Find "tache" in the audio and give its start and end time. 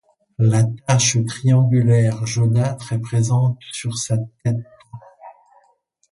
0.87-1.23